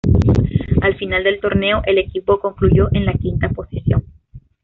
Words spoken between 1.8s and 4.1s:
el equipo concluyó en la quinta posición.